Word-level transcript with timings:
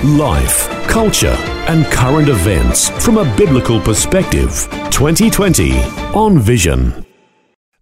Life, 0.00 0.68
culture, 0.88 1.36
and 1.68 1.86
current 1.86 2.28
events 2.28 2.88
from 3.04 3.18
a 3.18 3.36
biblical 3.36 3.80
perspective. 3.80 4.66
2020 4.90 5.78
on 6.12 6.40
Vision. 6.40 7.06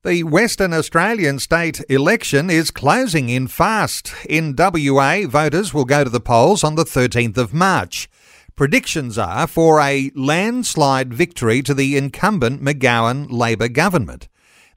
The 0.03 0.25
Western 0.25 0.75
Australian 0.75 1.39
state 1.39 1.81
election 1.89 2.51
is 2.51 2.71
closing 2.71 3.31
in 3.31 3.47
fast. 3.47 4.13
In 4.29 4.55
WA, 4.55 5.23
voters 5.27 5.73
will 5.73 5.87
go 5.87 6.05
to 6.05 6.11
the 6.11 6.21
polls 6.21 6.63
on 6.63 6.75
the 6.75 6.85
13th 6.85 7.39
of 7.39 7.55
March. 7.55 8.07
Predictions 8.55 9.17
are 9.17 9.47
for 9.47 9.81
a 9.81 10.11
landslide 10.15 11.15
victory 11.15 11.63
to 11.63 11.73
the 11.73 11.97
incumbent 11.97 12.63
McGowan 12.63 13.29
Labor 13.31 13.69
government. 13.69 14.29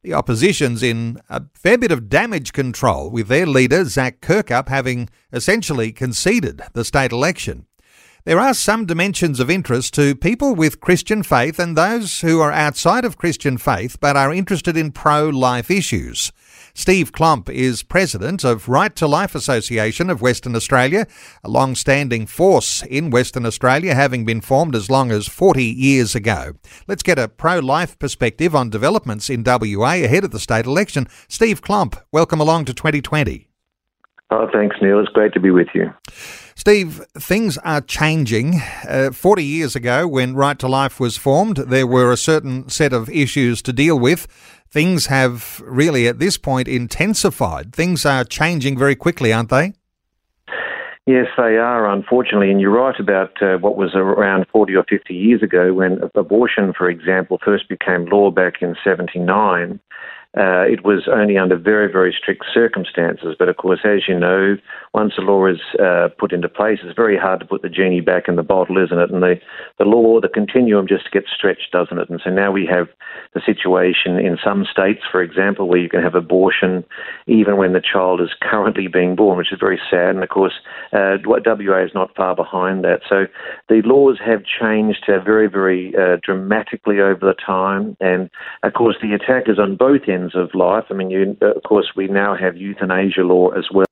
The 0.04 0.14
opposition's 0.14 0.84
in 0.84 1.22
a 1.30 1.44
fair 1.54 1.78
bit 1.78 1.92
of 1.92 2.10
damage 2.10 2.52
control, 2.52 3.10
with 3.10 3.30
their 3.30 3.46
leader, 3.46 3.86
Zac 3.86 4.20
Kirkup, 4.20 4.68
having 4.68 5.10
essentially 5.32 5.94
conceded 5.94 6.62
the 6.74 6.84
state 6.84 7.14
election. 7.14 7.68
There 8.26 8.40
are 8.40 8.54
some 8.54 8.86
dimensions 8.86 9.40
of 9.40 9.50
interest 9.50 9.94
to 9.94 10.14
people 10.14 10.56
with 10.56 10.82
Christian 10.82 11.24
faith 11.24 11.58
and 11.58 11.78
those 11.78 12.20
who 12.20 12.42
are 12.42 12.52
outside 12.52 13.06
of 13.06 13.18
Christian 13.18 13.58
faith 13.58 13.98
but 14.02 14.18
are 14.18 14.34
interested 14.34 14.76
in 14.76 14.92
pro 14.92 15.30
life 15.30 15.72
issues. 15.72 16.34
Steve 16.76 17.12
Klomp 17.12 17.50
is 17.52 17.84
president 17.84 18.44
of 18.44 18.68
Right 18.68 18.96
to 18.96 19.06
Life 19.06 19.36
Association 19.36 20.10
of 20.10 20.24
Western 20.24 20.56
Australia, 20.56 21.06
a 21.44 21.50
long 21.50 21.76
standing 21.76 22.26
force 22.26 22.82
in 22.82 23.12
Western 23.12 23.46
Australia, 23.46 23.94
having 23.94 24.26
been 24.26 24.42
formed 24.42 24.76
as 24.76 24.90
long 24.90 25.12
as 25.12 25.28
40 25.28 25.64
years 25.64 26.16
ago. 26.16 26.54
Let's 26.88 27.04
get 27.04 27.20
a 27.20 27.28
pro 27.28 27.60
life 27.60 28.00
perspective 28.00 28.56
on 28.56 28.72
developments 28.72 29.30
in 29.30 29.44
WA 29.46 29.94
ahead 29.94 30.24
of 30.24 30.32
the 30.32 30.40
state 30.40 30.66
election. 30.66 31.08
Steve 31.28 31.62
Klomp, 31.62 32.02
welcome 32.12 32.42
along 32.42 32.66
to 32.66 32.74
2020. 32.74 33.50
Oh, 34.32 34.48
thanks, 34.52 34.76
Neil. 34.82 35.00
It's 35.00 35.10
great 35.10 35.32
to 35.34 35.40
be 35.40 35.52
with 35.52 35.68
you. 35.76 35.94
Steve, 36.56 37.06
things 37.16 37.60
are 37.60 37.82
changing. 37.82 38.62
Uh, 38.88 39.12
40 39.12 39.44
years 39.44 39.76
ago, 39.76 40.08
when 40.08 40.34
Right 40.34 40.58
to 40.58 40.68
Life 40.68 41.00
was 41.00 41.18
formed, 41.18 41.58
there 41.58 41.86
were 41.86 42.12
a 42.12 42.18
certain 42.18 42.68
set 42.68 42.94
of 42.94 43.12
issues 43.12 43.62
to 43.62 43.74
deal 43.74 44.00
with. 44.00 44.28
Things 44.74 45.06
have 45.06 45.62
really, 45.68 46.08
at 46.08 46.18
this 46.18 46.36
point, 46.36 46.68
intensified. 46.68 47.76
Things 47.76 48.08
are 48.08 48.24
changing 48.24 48.76
very 48.76 48.96
quickly, 48.96 49.32
aren't 49.32 49.52
they? 49.52 49.74
Yes, 51.06 51.28
they 51.38 51.58
are, 51.58 51.88
unfortunately. 51.88 52.50
And 52.50 52.60
you're 52.60 52.72
right 52.72 53.00
about 53.00 53.40
uh, 53.40 53.58
what 53.58 53.78
was 53.78 53.94
around 53.94 54.48
40 54.52 54.76
or 54.76 54.84
50 54.90 55.14
years 55.14 55.44
ago 55.44 55.76
when 55.76 56.00
abortion, 56.16 56.74
for 56.76 56.90
example, 56.90 57.38
first 57.46 57.70
became 57.70 58.06
law 58.06 58.32
back 58.32 58.64
in 58.64 58.76
79. 58.84 59.80
Uh, 60.36 60.66
it 60.66 60.84
was 60.84 61.08
only 61.08 61.38
under 61.38 61.56
very, 61.56 61.92
very 61.92 62.12
strict 62.20 62.44
circumstances. 62.52 63.36
But 63.38 63.50
of 63.50 63.58
course, 63.58 63.82
as 63.86 64.08
you 64.08 64.18
know, 64.18 64.58
once 64.94 65.14
a 65.18 65.22
law 65.22 65.48
is 65.48 65.60
uh, 65.82 66.08
put 66.20 66.32
into 66.32 66.48
place, 66.48 66.80
it's 66.84 66.96
very 66.96 67.18
hard 67.18 67.40
to 67.40 67.46
put 67.46 67.64
the 67.64 67.70
genie 67.70 68.02
back 68.02 68.28
in 68.28 68.36
the 68.36 68.44
bottle, 68.44 68.78
isn't 68.78 69.00
it? 69.00 69.10
And 69.10 69.24
the, 69.24 69.36
the 69.80 69.86
law, 69.86 70.22
the 70.22 70.28
continuum 70.28 70.88
just 70.88 71.12
gets 71.12 71.28
stretched, 71.36 71.72
doesn't 71.72 71.98
it? 71.98 72.10
And 72.10 72.22
so 72.24 72.30
now 72.30 72.52
we 72.52 72.68
have 72.68 72.88
the 73.34 73.42
situation 73.44 74.20
in 74.20 74.38
some 74.44 74.66
states, 74.72 75.02
for 75.12 75.24
example, 75.24 75.68
where 75.68 75.80
you 75.80 75.90
can 75.90 76.04
have 76.04 76.14
abortion 76.14 76.84
even 77.26 77.58
when 77.58 77.74
the 77.74 77.82
child 77.82 78.22
is 78.22 78.30
currently 78.40 78.88
being 78.88 79.16
born, 79.16 79.38
which 79.38 79.52
is 79.52 79.60
very 79.60 79.82
sad. 79.90 80.10
And 80.10 80.24
of 80.24 80.30
course, 80.30 80.54
uh, 80.92 81.18
WA 81.26 81.84
is 81.84 81.92
not 81.96 82.16
far 82.16 82.36
behind 82.36 82.84
that. 82.84 83.02
So 83.10 83.26
the 83.70 83.82
laws 83.84 84.20
have 84.24 84.44
changed 84.46 85.06
uh, 85.08 85.20
very, 85.24 85.50
very 85.50 85.94
uh, 85.96 86.18
dramatically 86.24 87.00
over 87.00 87.22
the 87.22 87.36
time. 87.44 87.98
And 88.00 88.30
of 88.62 88.74
course, 88.74 88.98
the 89.02 89.14
attack 89.14 89.50
is 89.50 89.58
on 89.58 89.76
both 89.76 90.04
ends 90.08 90.36
of 90.36 90.54
life. 90.54 90.86
I 90.92 90.94
mean, 90.94 91.10
you, 91.10 91.36
of 91.42 91.64
course, 91.64 91.92
we 91.96 92.08
now 92.08 92.36
have 92.36 92.58
euthanasia 92.58 93.22
law 93.22 93.50
as 93.50 93.66
well, 93.74 93.86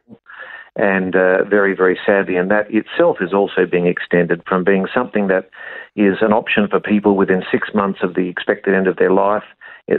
and 0.75 1.15
uh, 1.15 1.43
very, 1.43 1.75
very 1.75 1.99
sadly, 2.05 2.37
and 2.37 2.49
that 2.49 2.67
itself 2.73 3.17
is 3.21 3.33
also 3.33 3.65
being 3.65 3.87
extended 3.87 4.41
from 4.47 4.63
being 4.63 4.87
something 4.93 5.27
that 5.27 5.49
is 5.95 6.17
an 6.21 6.31
option 6.31 6.67
for 6.67 6.79
people 6.79 7.15
within 7.15 7.43
six 7.51 7.69
months 7.73 7.99
of 8.01 8.15
the 8.15 8.29
expected 8.29 8.73
end 8.73 8.87
of 8.87 8.95
their 8.95 9.11
life 9.11 9.43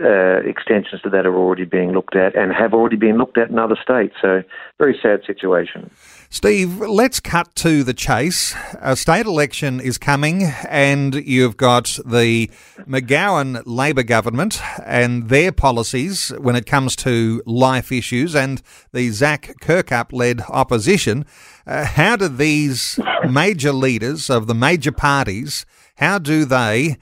uh, 0.00 0.48
extensions 0.48 1.02
to 1.02 1.10
that 1.10 1.26
are 1.26 1.36
already 1.36 1.64
being 1.64 1.92
looked 1.92 2.16
at 2.16 2.36
and 2.36 2.52
have 2.52 2.72
already 2.72 2.96
been 2.96 3.18
looked 3.18 3.38
at 3.38 3.50
in 3.50 3.58
other 3.58 3.76
states. 3.82 4.14
So, 4.20 4.42
very 4.78 4.98
sad 5.02 5.20
situation. 5.26 5.90
Steve, 6.30 6.78
let's 6.80 7.20
cut 7.20 7.54
to 7.56 7.84
the 7.84 7.92
chase. 7.92 8.54
A 8.80 8.96
state 8.96 9.26
election 9.26 9.80
is 9.80 9.98
coming, 9.98 10.44
and 10.68 11.14
you've 11.14 11.58
got 11.58 11.98
the 12.06 12.50
McGowan 12.88 13.62
Labor 13.66 14.02
government 14.02 14.60
and 14.84 15.28
their 15.28 15.52
policies 15.52 16.30
when 16.38 16.56
it 16.56 16.64
comes 16.64 16.96
to 16.96 17.42
life 17.44 17.92
issues, 17.92 18.34
and 18.34 18.62
the 18.92 19.10
Zac 19.10 19.54
Kirkup 19.60 20.12
led 20.12 20.40
opposition. 20.48 21.26
Uh, 21.66 21.84
how 21.84 22.16
do 22.16 22.28
these 22.28 22.98
major 23.28 23.72
leaders 23.72 24.30
of 24.30 24.46
the 24.46 24.54
major 24.54 24.92
parties? 24.92 25.66
How 25.96 26.18
do 26.18 26.44
they 26.44 26.96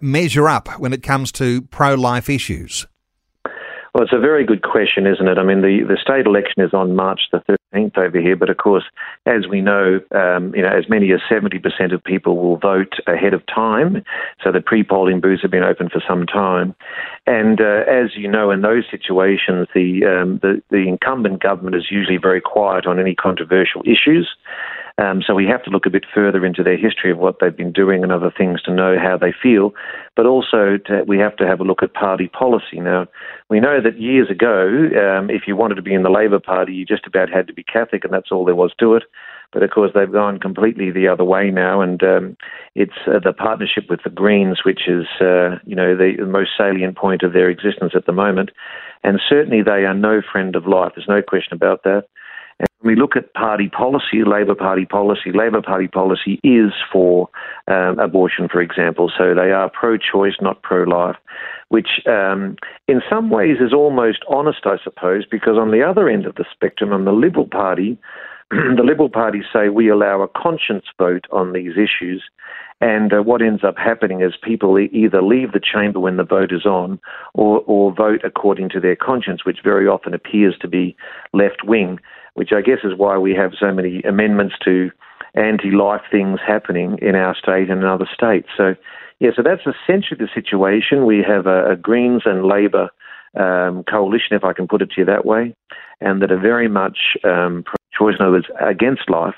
measure 0.00 0.48
up 0.48 0.68
when 0.78 0.92
it 0.92 1.02
comes 1.02 1.32
to 1.32 1.62
pro 1.62 1.94
life 1.94 2.28
issues? 2.28 2.86
Well, 3.96 4.04
it's 4.04 4.12
a 4.12 4.18
very 4.18 4.44
good 4.44 4.60
question, 4.60 5.06
isn't 5.06 5.26
it? 5.26 5.38
I 5.38 5.42
mean, 5.42 5.62
the, 5.62 5.80
the 5.88 5.96
state 5.96 6.26
election 6.26 6.62
is 6.62 6.74
on 6.74 6.94
March 6.94 7.20
the 7.32 7.42
13th 7.74 7.96
over 7.96 8.20
here, 8.20 8.36
but 8.36 8.50
of 8.50 8.58
course, 8.58 8.84
as 9.24 9.46
we 9.48 9.62
know, 9.62 10.00
um, 10.14 10.54
you 10.54 10.60
know, 10.60 10.68
as 10.68 10.86
many 10.90 11.10
as 11.12 11.20
70% 11.30 11.94
of 11.94 12.04
people 12.04 12.36
will 12.36 12.58
vote 12.58 12.92
ahead 13.06 13.32
of 13.32 13.40
time. 13.46 14.04
So 14.44 14.52
the 14.52 14.60
pre-polling 14.60 15.22
booths 15.22 15.40
have 15.40 15.50
been 15.50 15.62
open 15.62 15.88
for 15.88 16.02
some 16.06 16.26
time, 16.26 16.74
and 17.26 17.58
uh, 17.58 17.84
as 17.88 18.14
you 18.14 18.28
know, 18.28 18.50
in 18.50 18.60
those 18.60 18.84
situations, 18.90 19.66
the, 19.74 20.04
um, 20.04 20.40
the 20.42 20.60
the 20.68 20.86
incumbent 20.86 21.42
government 21.42 21.74
is 21.74 21.86
usually 21.90 22.18
very 22.18 22.42
quiet 22.42 22.86
on 22.86 23.00
any 23.00 23.14
controversial 23.14 23.80
issues. 23.86 24.28
Um, 24.98 25.20
so 25.26 25.34
we 25.34 25.46
have 25.46 25.62
to 25.64 25.70
look 25.70 25.84
a 25.84 25.90
bit 25.90 26.06
further 26.14 26.46
into 26.46 26.62
their 26.62 26.78
history 26.78 27.10
of 27.10 27.18
what 27.18 27.36
they've 27.38 27.56
been 27.56 27.72
doing 27.72 28.02
and 28.02 28.10
other 28.10 28.32
things 28.34 28.62
to 28.62 28.72
know 28.72 28.96
how 28.98 29.18
they 29.18 29.32
feel. 29.42 29.74
But 30.14 30.24
also, 30.24 30.78
to, 30.86 31.04
we 31.06 31.18
have 31.18 31.36
to 31.36 31.46
have 31.46 31.60
a 31.60 31.64
look 31.64 31.82
at 31.82 31.92
party 31.92 32.28
policy. 32.28 32.80
Now, 32.80 33.06
we 33.50 33.60
know 33.60 33.82
that 33.82 34.00
years 34.00 34.30
ago, 34.30 34.88
um, 34.96 35.28
if 35.28 35.42
you 35.46 35.54
wanted 35.54 35.74
to 35.74 35.82
be 35.82 35.92
in 35.92 36.02
the 36.02 36.08
Labor 36.08 36.40
Party, 36.40 36.72
you 36.72 36.86
just 36.86 37.06
about 37.06 37.28
had 37.28 37.46
to 37.48 37.52
be 37.52 37.62
Catholic, 37.62 38.04
and 38.04 38.12
that's 38.12 38.32
all 38.32 38.46
there 38.46 38.54
was 38.54 38.72
to 38.80 38.94
it. 38.94 39.02
But 39.52 39.62
of 39.62 39.70
course, 39.70 39.92
they've 39.94 40.10
gone 40.10 40.40
completely 40.40 40.90
the 40.90 41.08
other 41.08 41.24
way 41.24 41.50
now, 41.50 41.82
and 41.82 42.02
um, 42.02 42.36
it's 42.74 42.96
uh, 43.06 43.20
the 43.22 43.34
partnership 43.34 43.84
with 43.90 44.00
the 44.02 44.10
Greens, 44.10 44.60
which 44.64 44.88
is, 44.88 45.06
uh, 45.20 45.58
you 45.66 45.76
know, 45.76 45.94
the, 45.94 46.14
the 46.18 46.26
most 46.26 46.50
salient 46.56 46.96
point 46.96 47.22
of 47.22 47.34
their 47.34 47.50
existence 47.50 47.92
at 47.94 48.06
the 48.06 48.12
moment. 48.12 48.50
And 49.04 49.20
certainly, 49.28 49.62
they 49.62 49.84
are 49.84 49.94
no 49.94 50.20
friend 50.20 50.56
of 50.56 50.66
life. 50.66 50.92
There's 50.96 51.06
no 51.06 51.22
question 51.22 51.54
about 51.54 51.84
that. 51.84 52.08
And 52.58 52.68
when 52.78 52.94
we 52.94 53.00
look 53.00 53.16
at 53.16 53.34
party 53.34 53.68
policy, 53.68 54.24
Labor 54.24 54.54
Party 54.54 54.86
policy, 54.86 55.30
Labor 55.32 55.60
Party 55.60 55.88
policy 55.88 56.40
is 56.42 56.72
for 56.90 57.28
um, 57.68 57.98
abortion, 57.98 58.48
for 58.50 58.60
example. 58.60 59.10
So 59.16 59.34
they 59.34 59.50
are 59.50 59.70
pro 59.70 59.98
choice, 59.98 60.34
not 60.40 60.62
pro 60.62 60.84
life, 60.84 61.16
which 61.68 62.00
um, 62.06 62.56
in 62.88 63.02
some 63.10 63.28
ways 63.28 63.58
is 63.60 63.74
almost 63.74 64.24
honest, 64.28 64.60
I 64.64 64.76
suppose, 64.82 65.24
because 65.30 65.58
on 65.58 65.70
the 65.70 65.82
other 65.82 66.08
end 66.08 66.24
of 66.26 66.36
the 66.36 66.46
spectrum, 66.50 66.92
on 66.92 67.04
the 67.04 67.12
Liberal 67.12 67.46
Party, 67.46 67.98
the 68.50 68.82
Liberal 68.84 69.10
Party 69.10 69.42
say 69.52 69.68
we 69.68 69.90
allow 69.90 70.22
a 70.22 70.28
conscience 70.28 70.84
vote 70.98 71.26
on 71.32 71.52
these 71.52 71.72
issues. 71.72 72.22
And 72.80 73.12
uh, 73.12 73.22
what 73.22 73.40
ends 73.40 73.64
up 73.64 73.76
happening 73.78 74.20
is 74.20 74.34
people 74.42 74.78
either 74.78 75.22
leave 75.22 75.52
the 75.52 75.60
chamber 75.60 75.98
when 75.98 76.18
the 76.18 76.24
vote 76.24 76.52
is 76.52 76.66
on 76.66 77.00
or, 77.34 77.60
or 77.66 77.92
vote 77.92 78.20
according 78.22 78.68
to 78.70 78.80
their 78.80 78.96
conscience, 78.96 79.44
which 79.44 79.58
very 79.64 79.88
often 79.88 80.12
appears 80.12 80.56
to 80.60 80.68
be 80.68 80.94
left 81.32 81.64
wing 81.64 81.98
which 82.36 82.52
I 82.52 82.60
guess 82.60 82.78
is 82.84 82.92
why 82.96 83.18
we 83.18 83.34
have 83.34 83.52
so 83.58 83.72
many 83.72 84.02
amendments 84.02 84.54
to 84.64 84.90
anti-life 85.34 86.02
things 86.10 86.38
happening 86.46 86.98
in 87.02 87.14
our 87.14 87.34
state 87.34 87.68
and 87.68 87.80
in 87.80 87.84
other 87.84 88.08
states. 88.12 88.48
So, 88.56 88.74
yeah, 89.20 89.30
so 89.34 89.42
that's 89.42 89.62
essentially 89.62 90.18
the 90.18 90.28
situation. 90.34 91.06
We 91.06 91.24
have 91.26 91.46
a, 91.46 91.72
a 91.72 91.76
Greens 91.76 92.22
and 92.24 92.44
Labor 92.44 92.90
um, 93.36 93.84
coalition, 93.84 94.36
if 94.36 94.44
I 94.44 94.52
can 94.52 94.68
put 94.68 94.82
it 94.82 94.90
to 94.92 95.00
you 95.00 95.04
that 95.06 95.26
way, 95.26 95.54
and 96.00 96.22
that 96.22 96.30
are 96.30 96.40
very 96.40 96.68
much 96.68 96.98
um, 97.24 97.64
pro-choice, 97.64 98.16
in 98.18 98.24
other 98.24 98.32
words, 98.32 98.46
against 98.60 99.10
life. 99.10 99.34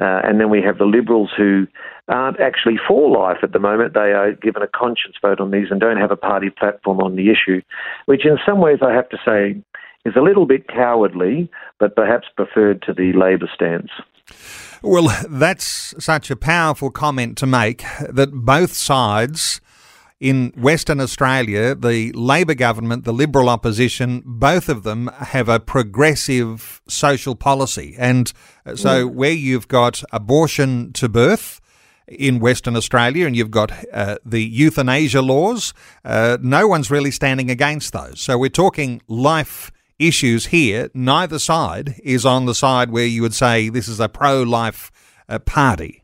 Uh, 0.00 0.20
and 0.24 0.40
then 0.40 0.48
we 0.50 0.62
have 0.62 0.78
the 0.78 0.86
Liberals 0.86 1.30
who 1.36 1.66
aren't 2.08 2.40
actually 2.40 2.78
for 2.88 3.10
life 3.10 3.38
at 3.42 3.52
the 3.52 3.58
moment. 3.58 3.94
They 3.94 4.12
are 4.12 4.32
given 4.32 4.62
a 4.62 4.66
conscience 4.66 5.16
vote 5.20 5.38
on 5.38 5.50
these 5.50 5.68
and 5.70 5.80
don't 5.80 5.98
have 5.98 6.10
a 6.10 6.16
party 6.16 6.50
platform 6.50 7.00
on 7.00 7.14
the 7.14 7.30
issue, 7.30 7.60
which 8.06 8.24
in 8.24 8.38
some 8.44 8.58
ways 8.58 8.78
I 8.82 8.92
have 8.92 9.08
to 9.10 9.18
say 9.24 9.62
is 10.04 10.14
a 10.16 10.20
little 10.20 10.46
bit 10.46 10.68
cowardly, 10.68 11.50
but 11.78 11.94
perhaps 11.94 12.26
preferred 12.36 12.82
to 12.82 12.92
the 12.92 13.12
Labor 13.12 13.48
stance. 13.54 13.90
Well, 14.82 15.08
that's 15.28 15.94
such 16.02 16.30
a 16.30 16.36
powerful 16.36 16.90
comment 16.90 17.38
to 17.38 17.46
make 17.46 17.84
that 18.08 18.32
both 18.32 18.72
sides 18.72 19.60
in 20.18 20.52
Western 20.56 21.00
Australia, 21.00 21.74
the 21.74 22.12
Labor 22.12 22.54
government, 22.54 23.04
the 23.04 23.12
Liberal 23.12 23.48
opposition, 23.48 24.22
both 24.24 24.68
of 24.68 24.82
them 24.82 25.08
have 25.18 25.48
a 25.48 25.58
progressive 25.58 26.80
social 26.88 27.34
policy. 27.34 27.94
And 27.98 28.32
so, 28.74 29.08
mm. 29.08 29.14
where 29.14 29.32
you've 29.32 29.68
got 29.68 30.02
abortion 30.12 30.92
to 30.94 31.08
birth, 31.08 31.60
in 32.08 32.40
Western 32.40 32.76
Australia, 32.76 33.26
and 33.26 33.36
you've 33.36 33.50
got 33.50 33.72
uh, 33.92 34.16
the 34.24 34.42
euthanasia 34.42 35.22
laws. 35.22 35.72
Uh, 36.04 36.36
no 36.40 36.66
one's 36.66 36.90
really 36.90 37.10
standing 37.10 37.50
against 37.50 37.92
those. 37.92 38.20
So 38.20 38.36
we're 38.36 38.50
talking 38.50 39.00
life 39.08 39.70
issues 40.06 40.46
here. 40.46 40.90
Neither 40.94 41.38
side 41.38 42.00
is 42.02 42.26
on 42.26 42.46
the 42.46 42.54
side 42.54 42.90
where 42.90 43.06
you 43.06 43.22
would 43.22 43.34
say 43.34 43.68
this 43.68 43.88
is 43.88 44.00
a 44.00 44.08
pro 44.08 44.42
life 44.42 44.90
uh, 45.28 45.38
party. 45.38 46.01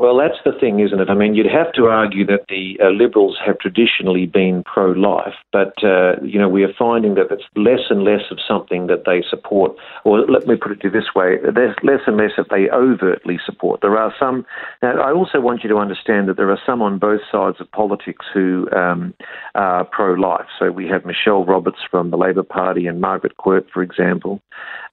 Well, 0.00 0.16
that's 0.16 0.40
the 0.46 0.58
thing, 0.58 0.80
isn't 0.80 0.98
it? 0.98 1.10
I 1.10 1.14
mean, 1.14 1.34
you'd 1.34 1.44
have 1.52 1.74
to 1.74 1.84
argue 1.84 2.24
that 2.24 2.46
the 2.48 2.78
uh, 2.82 2.88
Liberals 2.88 3.36
have 3.44 3.58
traditionally 3.58 4.24
been 4.24 4.62
pro 4.64 4.92
life, 4.92 5.34
but, 5.52 5.74
uh, 5.84 6.12
you 6.22 6.38
know, 6.38 6.48
we 6.48 6.64
are 6.64 6.72
finding 6.72 7.16
that 7.16 7.26
it's 7.30 7.44
less 7.54 7.90
and 7.90 8.02
less 8.02 8.22
of 8.30 8.38
something 8.48 8.86
that 8.86 9.04
they 9.04 9.22
support. 9.28 9.76
Or 10.04 10.20
let 10.20 10.46
me 10.46 10.56
put 10.56 10.72
it 10.72 10.90
this 10.90 11.14
way 11.14 11.36
there's 11.54 11.76
less 11.82 12.00
and 12.06 12.16
less 12.16 12.30
that 12.38 12.46
they 12.48 12.70
overtly 12.70 13.38
support. 13.44 13.82
There 13.82 13.98
are 13.98 14.14
some. 14.18 14.46
Now, 14.82 15.02
I 15.02 15.12
also 15.12 15.38
want 15.38 15.62
you 15.64 15.68
to 15.68 15.76
understand 15.76 16.30
that 16.30 16.38
there 16.38 16.50
are 16.50 16.60
some 16.64 16.80
on 16.80 16.98
both 16.98 17.20
sides 17.30 17.58
of 17.60 17.70
politics 17.70 18.24
who 18.32 18.70
um, 18.74 19.12
are 19.54 19.84
pro 19.84 20.14
life. 20.14 20.46
So 20.58 20.70
we 20.70 20.88
have 20.88 21.04
Michelle 21.04 21.44
Roberts 21.44 21.80
from 21.90 22.10
the 22.10 22.16
Labor 22.16 22.42
Party 22.42 22.86
and 22.86 23.02
Margaret 23.02 23.36
Quirk, 23.36 23.70
for 23.70 23.82
example, 23.82 24.40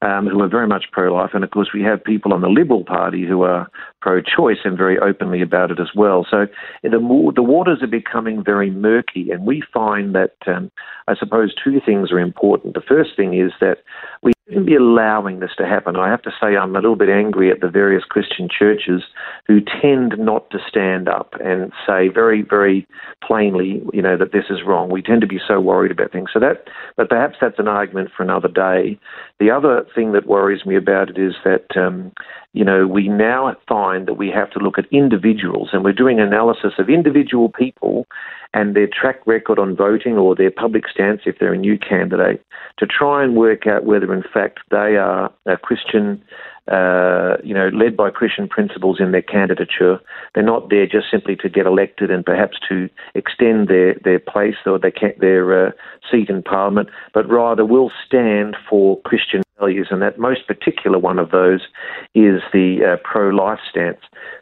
um, 0.02 0.28
who 0.28 0.42
are 0.42 0.50
very 0.50 0.68
much 0.68 0.88
pro 0.92 1.14
life. 1.14 1.30
And 1.34 1.46
of 1.46 1.52
course, 1.52 1.70
we 1.74 1.84
have 1.84 2.04
people 2.04 2.34
on 2.34 2.42
the 2.42 2.50
Liberal 2.50 2.84
Party 2.84 3.26
who 3.26 3.44
are 3.44 3.70
pro 4.02 4.22
choice 4.22 4.60
and 4.64 4.78
very 4.78 4.97
openly 5.00 5.42
about 5.42 5.72
it 5.72 5.80
as 5.80 5.90
well. 5.96 6.26
So 6.30 6.48
the, 6.84 7.32
the 7.36 7.44
waters 7.44 7.80
are 7.82 7.88
becoming 7.88 8.44
very 8.44 8.70
murky, 8.70 9.32
and 9.32 9.46
we 9.46 9.64
find 9.74 10.16
that 10.16 10.36
um, 10.48 10.72
I 11.08 11.16
suppose 11.16 11.54
two 11.54 11.80
things 11.86 12.12
are 12.12 12.20
important. 12.20 12.74
The 12.74 12.82
first 12.82 13.12
thing 13.16 13.34
is 13.34 13.52
that 13.60 13.78
we 14.22 14.34
shouldn't 14.48 14.66
be 14.66 14.76
allowing 14.76 15.40
this 15.40 15.52
to 15.58 15.66
happen. 15.66 15.96
I 15.96 16.10
have 16.10 16.22
to 16.24 16.32
say 16.42 16.56
I'm 16.56 16.76
a 16.76 16.80
little 16.80 16.96
bit 16.96 17.10
angry 17.10 17.52
at 17.52 17.60
the 17.60 17.68
various 17.68 18.04
Christian 18.04 18.48
churches 18.48 19.04
who 19.46 19.60
tend 19.62 20.16
not 20.18 20.50
to 20.52 20.60
stand 20.68 21.10
up 21.10 21.34
and 21.44 21.72
say 21.86 22.08
very, 22.08 22.44
very 22.44 22.88
plainly, 23.26 23.82
you 23.94 24.02
know, 24.02 24.18
that 24.18 24.32
this 24.32 24.46
is 24.50 24.60
wrong. 24.66 24.90
We 24.90 25.02
tend 25.02 25.22
to 25.22 25.28
be 25.28 25.40
so 25.46 25.60
worried 25.60 25.92
about 25.92 26.12
things. 26.12 26.30
So 26.34 26.40
that, 26.40 26.68
but 26.96 27.10
perhaps 27.10 27.36
that's 27.42 27.60
an 27.60 27.68
argument 27.68 28.10
for 28.16 28.24
another 28.24 28.48
day. 28.48 28.98
The 29.40 29.52
other 29.52 29.86
thing 29.94 30.14
that 30.14 30.28
worries 30.28 30.66
me 30.66 30.78
about 30.78 31.10
it 31.10 31.18
is 31.18 31.34
that, 31.44 31.76
um, 31.76 32.14
you 32.54 32.64
know, 32.64 32.88
we 32.88 33.08
now 33.08 33.54
find 33.68 34.08
that 34.08 34.16
we 34.16 34.30
have 34.30 34.50
to 34.52 34.60
look 34.60 34.78
at 34.78 34.86
individuals 34.92 35.70
and 35.74 35.84
we're 35.84 35.94
doing 35.94 36.20
analysis 36.20 36.74
of 36.80 36.90
individual 36.90 37.50
people 37.50 38.08
and 38.54 38.76
their 38.76 38.88
track 38.88 39.20
record 39.28 39.60
on 39.60 39.76
voting 39.76 40.18
or 40.18 40.36
their 40.36 40.52
public 40.52 40.88
stance 40.88 41.22
if 41.26 41.38
they're 41.40 41.54
a 41.54 41.58
new 41.58 41.78
candidate 41.78 42.44
to 42.78 42.88
try 42.88 43.24
and 43.24 43.36
work 43.36 43.68
out 43.68 43.86
whether, 43.86 44.14
in 44.14 44.24
fact, 44.24 44.37
they 44.70 44.98
are 44.98 45.32
a 45.46 45.58
Christian, 45.58 46.24
uh, 46.72 47.38
you 47.44 47.54
know, 47.54 47.70
led 47.70 47.96
by 47.98 48.10
Christian 48.10 48.48
principles 48.48 49.00
in 49.00 49.12
their 49.12 49.22
candidature. 49.22 50.00
They're 50.34 50.44
not 50.44 50.70
there 50.70 50.86
just 50.86 51.10
simply 51.10 51.36
to 51.38 51.50
get 51.50 51.66
elected 51.66 52.12
and 52.12 52.26
perhaps 52.26 52.58
to 52.70 52.90
extend 53.16 53.68
their, 53.68 53.96
their 54.04 54.20
place 54.20 54.56
or 54.66 54.80
their, 54.80 54.94
their 55.20 55.68
uh, 55.68 55.72
seat 56.10 56.30
in 56.30 56.44
Parliament, 56.44 56.90
but 57.14 57.30
rather 57.30 57.66
will 57.66 57.92
stand 58.06 58.56
for 58.70 59.02
Christian 59.02 59.42
values, 59.60 59.88
and 59.92 60.02
that 60.02 60.18
most 60.18 60.48
particular 60.48 61.00
one 61.00 61.20
of 61.20 61.32
those 61.32 61.62
is 62.16 62.42
the 62.54 62.80
uh, 62.84 62.98
pro-life 63.04 63.60
stance. 63.70 64.00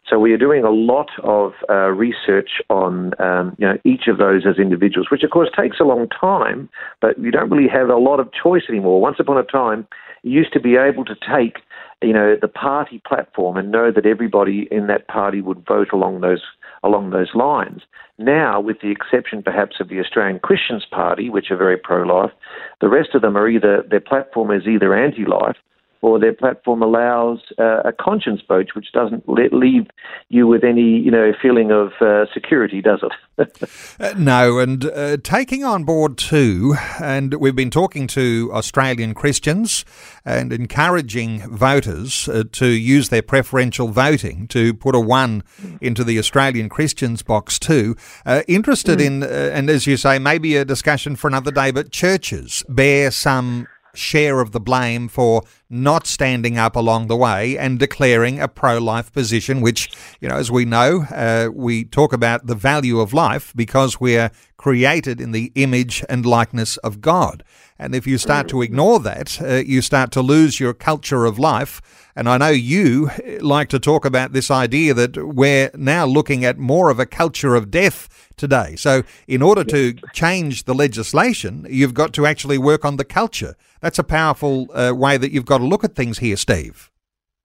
So 0.08 0.18
we 0.18 0.32
are 0.32 0.38
doing 0.38 0.64
a 0.64 0.70
lot 0.70 1.10
of 1.22 1.52
uh, 1.68 1.90
research 1.90 2.60
on 2.70 3.12
um, 3.20 3.56
you 3.58 3.66
know 3.66 3.78
each 3.84 4.08
of 4.08 4.18
those 4.18 4.46
as 4.46 4.58
individuals, 4.58 5.08
which 5.10 5.22
of 5.22 5.30
course 5.30 5.48
takes 5.56 5.80
a 5.80 5.84
long 5.84 6.08
time, 6.08 6.68
but 7.00 7.18
you 7.18 7.30
don't 7.30 7.50
really 7.50 7.68
have 7.68 7.88
a 7.88 7.96
lot 7.96 8.20
of 8.20 8.30
choice 8.32 8.64
anymore. 8.68 9.00
Once 9.00 9.16
upon 9.18 9.38
a 9.38 9.44
time, 9.44 9.86
you 10.22 10.32
used 10.32 10.52
to 10.52 10.60
be 10.60 10.76
able 10.76 11.04
to 11.04 11.14
take 11.14 11.58
you 12.02 12.12
know 12.12 12.36
the 12.40 12.48
party 12.48 13.00
platform 13.06 13.56
and 13.56 13.70
know 13.70 13.90
that 13.90 14.06
everybody 14.06 14.68
in 14.70 14.86
that 14.86 15.08
party 15.08 15.40
would 15.40 15.64
vote 15.66 15.88
along 15.92 16.20
those 16.20 16.42
along 16.86 17.10
those 17.10 17.34
lines. 17.34 17.82
Now, 18.18 18.60
with 18.60 18.80
the 18.80 18.90
exception 18.90 19.42
perhaps 19.42 19.76
of 19.80 19.88
the 19.88 20.00
Australian 20.00 20.38
Christians 20.38 20.86
Party, 20.90 21.28
which 21.28 21.50
are 21.50 21.56
very 21.56 21.76
pro-life, 21.76 22.32
the 22.80 22.88
rest 22.88 23.10
of 23.14 23.22
them 23.22 23.36
are 23.36 23.48
either 23.48 23.82
their 23.90 24.00
platform 24.00 24.50
is 24.50 24.66
either 24.66 24.94
anti-life 24.94 25.56
or 26.00 26.18
their 26.18 26.32
platform 26.32 26.82
allows 26.82 27.38
uh, 27.58 27.80
a 27.84 27.92
conscience 27.92 28.40
vote, 28.46 28.70
which 28.74 28.92
doesn't 28.92 29.28
let, 29.28 29.52
leave 29.52 29.86
you 30.28 30.46
with 30.46 30.64
any, 30.64 31.00
you 31.00 31.10
know, 31.10 31.32
feeling 31.40 31.70
of 31.70 31.92
uh, 32.00 32.26
security, 32.32 32.80
does 32.80 33.02
it? 33.02 33.12
uh, 34.00 34.14
no, 34.16 34.58
and 34.58 34.84
uh, 34.86 35.16
taking 35.22 35.64
on 35.64 35.84
board 35.84 36.16
too, 36.16 36.74
and 37.00 37.34
we've 37.34 37.56
been 37.56 37.70
talking 37.70 38.06
to 38.06 38.50
Australian 38.52 39.14
Christians 39.14 39.84
and 40.24 40.52
encouraging 40.52 41.40
voters 41.54 42.28
uh, 42.28 42.44
to 42.52 42.66
use 42.66 43.10
their 43.10 43.22
preferential 43.22 43.88
voting 43.88 44.48
to 44.48 44.72
put 44.74 44.94
a 44.94 45.00
one 45.00 45.42
into 45.80 46.02
the 46.02 46.18
Australian 46.18 46.68
Christians 46.68 47.22
box 47.22 47.58
too. 47.58 47.94
Uh, 48.24 48.42
interested 48.48 48.98
mm. 48.98 49.06
in, 49.06 49.22
and 49.22 49.68
as 49.68 49.86
you 49.86 49.96
say, 49.96 50.18
maybe 50.18 50.56
a 50.56 50.64
discussion 50.64 51.16
for 51.16 51.28
another 51.28 51.50
day, 51.50 51.70
but 51.70 51.90
churches 51.90 52.64
bear 52.68 53.10
some 53.10 53.66
share 53.96 54.40
of 54.40 54.52
the 54.52 54.60
blame 54.60 55.08
for 55.08 55.42
not 55.68 56.06
standing 56.06 56.56
up 56.58 56.76
along 56.76 57.08
the 57.08 57.16
way 57.16 57.58
and 57.58 57.78
declaring 57.78 58.40
a 58.40 58.48
pro 58.48 58.78
life 58.78 59.12
position, 59.12 59.60
which, 59.60 59.90
you 60.20 60.28
know, 60.28 60.36
as 60.36 60.50
we 60.50 60.64
know, 60.64 61.04
uh, 61.10 61.48
we 61.52 61.84
talk 61.84 62.12
about 62.12 62.46
the 62.46 62.54
value 62.54 63.00
of 63.00 63.12
life 63.12 63.52
because 63.56 64.00
we're 64.00 64.30
created 64.56 65.20
in 65.20 65.32
the 65.32 65.52
image 65.54 66.04
and 66.08 66.24
likeness 66.24 66.76
of 66.78 67.00
God. 67.00 67.42
And 67.78 67.94
if 67.94 68.06
you 68.06 68.16
start 68.16 68.48
to 68.48 68.62
ignore 68.62 69.00
that, 69.00 69.40
uh, 69.42 69.56
you 69.56 69.82
start 69.82 70.10
to 70.12 70.22
lose 70.22 70.58
your 70.58 70.72
culture 70.72 71.26
of 71.26 71.38
life. 71.38 71.82
And 72.16 72.28
I 72.28 72.38
know 72.38 72.48
you 72.48 73.10
like 73.40 73.68
to 73.68 73.78
talk 73.78 74.06
about 74.06 74.32
this 74.32 74.50
idea 74.50 74.94
that 74.94 75.16
we're 75.16 75.70
now 75.74 76.06
looking 76.06 76.44
at 76.44 76.58
more 76.58 76.88
of 76.88 76.98
a 76.98 77.04
culture 77.04 77.54
of 77.54 77.70
death 77.70 78.30
today. 78.36 78.76
So, 78.76 79.02
in 79.28 79.42
order 79.42 79.64
to 79.64 79.94
change 80.14 80.64
the 80.64 80.74
legislation, 80.74 81.66
you've 81.68 81.94
got 81.94 82.14
to 82.14 82.24
actually 82.24 82.58
work 82.58 82.84
on 82.84 82.96
the 82.96 83.04
culture. 83.04 83.56
That's 83.80 83.98
a 83.98 84.04
powerful 84.04 84.68
uh, 84.72 84.92
way 84.94 85.18
that 85.18 85.30
you've 85.30 85.44
got 85.44 85.55
to 85.58 85.64
look 85.64 85.84
at 85.84 85.94
things 85.94 86.18
here, 86.18 86.36
Steve. 86.36 86.90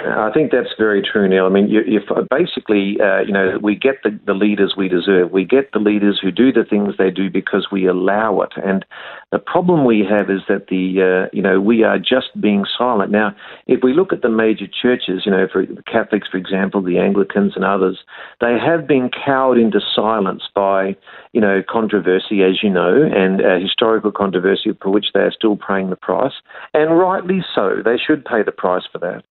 I 0.05 0.31
think 0.33 0.51
that's 0.51 0.73
very 0.77 1.01
true, 1.01 1.27
Neil. 1.27 1.45
I 1.45 1.49
mean, 1.49 1.67
if 1.69 2.03
basically, 2.29 2.97
uh, 3.01 3.21
you 3.21 3.31
know, 3.31 3.59
we 3.61 3.75
get 3.75 4.03
the, 4.03 4.17
the 4.25 4.33
leaders 4.33 4.73
we 4.75 4.87
deserve. 4.87 5.31
We 5.31 5.45
get 5.45 5.71
the 5.71 5.79
leaders 5.79 6.19
who 6.21 6.31
do 6.31 6.51
the 6.51 6.63
things 6.63 6.95
they 6.97 7.11
do 7.11 7.29
because 7.29 7.67
we 7.71 7.87
allow 7.87 8.41
it. 8.41 8.51
And 8.63 8.85
the 9.31 9.39
problem 9.39 9.85
we 9.85 10.05
have 10.09 10.29
is 10.29 10.41
that 10.47 10.67
the, 10.67 11.27
uh, 11.27 11.29
you 11.33 11.41
know, 11.41 11.59
we 11.61 11.83
are 11.83 11.99
just 11.99 12.39
being 12.39 12.65
silent. 12.77 13.11
Now, 13.11 13.35
if 13.67 13.83
we 13.83 13.93
look 13.93 14.11
at 14.11 14.21
the 14.21 14.29
major 14.29 14.65
churches, 14.67 15.23
you 15.25 15.31
know, 15.31 15.47
for 15.51 15.65
the 15.65 15.83
Catholics, 15.83 16.27
for 16.29 16.37
example, 16.37 16.81
the 16.81 16.97
Anglicans 16.97 17.53
and 17.55 17.63
others, 17.63 17.99
they 18.39 18.57
have 18.57 18.87
been 18.87 19.09
cowed 19.09 19.57
into 19.57 19.79
silence 19.95 20.43
by, 20.55 20.95
you 21.33 21.41
know, 21.41 21.61
controversy, 21.69 22.43
as 22.43 22.63
you 22.63 22.69
know, 22.69 23.03
and 23.03 23.41
uh, 23.41 23.59
historical 23.59 24.11
controversy 24.11 24.71
for 24.81 24.89
which 24.89 25.07
they 25.13 25.21
are 25.21 25.31
still 25.31 25.57
paying 25.57 25.89
the 25.91 25.95
price, 25.95 26.33
and 26.73 26.97
rightly 26.97 27.41
so. 27.53 27.81
They 27.83 27.97
should 27.97 28.25
pay 28.25 28.41
the 28.43 28.51
price 28.51 28.83
for 28.91 28.97
that. 28.99 29.23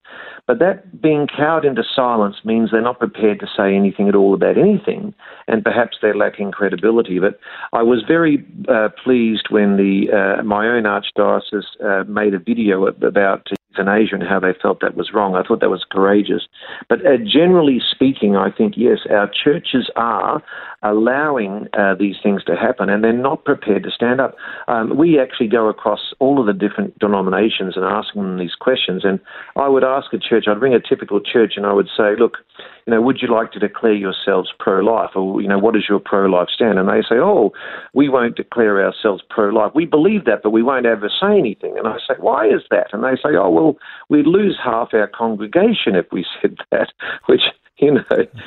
But 0.46 0.59
that 0.60 1.00
being 1.00 1.26
cowed 1.26 1.64
into 1.64 1.82
silence 1.82 2.36
means 2.44 2.70
they're 2.70 2.82
not 2.82 2.98
prepared 2.98 3.40
to 3.40 3.46
say 3.46 3.74
anything 3.74 4.08
at 4.08 4.14
all 4.14 4.34
about 4.34 4.58
anything, 4.58 5.14
and 5.48 5.64
perhaps 5.64 5.96
they're 6.00 6.14
lacking 6.14 6.52
credibility. 6.52 7.18
But 7.18 7.40
I 7.72 7.82
was 7.82 8.04
very 8.06 8.44
uh, 8.68 8.90
pleased 9.02 9.48
when 9.50 9.78
the 9.78 10.12
uh, 10.12 10.42
my 10.42 10.68
own 10.68 10.84
archdiocese 10.84 11.64
uh, 11.82 12.04
made 12.04 12.34
a 12.34 12.38
video 12.38 12.86
about 12.86 13.48
euthanasia 13.70 14.14
and 14.14 14.22
how 14.22 14.40
they 14.40 14.52
felt 14.60 14.80
that 14.80 14.96
was 14.96 15.10
wrong. 15.12 15.34
I 15.34 15.42
thought 15.42 15.60
that 15.60 15.70
was 15.70 15.84
courageous. 15.90 16.48
But 16.88 17.00
uh, 17.00 17.16
generally 17.24 17.80
speaking, 17.90 18.36
I 18.36 18.50
think, 18.50 18.74
yes, 18.76 18.98
our 19.10 19.30
churches 19.30 19.90
are 19.96 20.42
allowing 20.82 21.68
uh, 21.78 21.94
these 21.94 22.16
things 22.22 22.42
to 22.44 22.56
happen 22.56 22.88
and 22.88 23.04
they're 23.04 23.12
not 23.12 23.44
prepared 23.44 23.82
to 23.82 23.90
stand 23.90 24.20
up. 24.20 24.34
Um, 24.66 24.96
we 24.96 25.20
actually 25.20 25.48
go 25.48 25.68
across 25.68 26.14
all 26.20 26.40
of 26.40 26.46
the 26.46 26.54
different 26.54 26.98
denominations 26.98 27.76
and 27.76 27.84
ask 27.84 28.14
them 28.14 28.38
these 28.38 28.54
questions. 28.58 29.04
And 29.04 29.20
I 29.56 29.68
would 29.68 29.84
ask 29.84 30.12
a 30.12 30.18
church, 30.18 30.44
I'd 30.48 30.60
ring 30.60 30.74
a 30.74 30.80
typical 30.80 31.20
church 31.20 31.54
and 31.56 31.66
I 31.66 31.72
would 31.72 31.88
say, 31.94 32.16
look, 32.18 32.38
you 32.86 32.94
know, 32.94 33.02
would 33.02 33.18
you 33.20 33.28
like 33.28 33.52
to 33.52 33.58
declare 33.58 33.92
yourselves 33.92 34.52
pro-life, 34.58 35.10
or 35.14 35.40
you 35.42 35.48
know, 35.48 35.58
what 35.58 35.76
is 35.76 35.84
your 35.88 36.00
pro-life 36.00 36.48
stand? 36.52 36.78
And 36.78 36.88
they 36.88 37.02
say, 37.02 37.16
oh, 37.16 37.52
we 37.94 38.08
won't 38.08 38.36
declare 38.36 38.84
ourselves 38.84 39.22
pro-life. 39.28 39.72
We 39.74 39.84
believe 39.84 40.24
that, 40.24 40.42
but 40.42 40.50
we 40.50 40.62
won't 40.62 40.86
ever 40.86 41.10
say 41.20 41.38
anything. 41.38 41.76
And 41.76 41.86
I 41.86 41.96
say, 41.98 42.14
why 42.18 42.46
is 42.46 42.62
that? 42.70 42.88
And 42.92 43.04
they 43.04 43.16
say, 43.16 43.36
oh, 43.36 43.50
well, 43.50 43.59
we'd 44.08 44.26
lose 44.26 44.58
half 44.62 44.88
our 44.92 45.08
congregation 45.08 45.94
if 45.94 46.06
we 46.12 46.24
said 46.40 46.56
that, 46.70 46.92
which 47.26 47.42
you 47.80 47.92
know, 47.92 48.04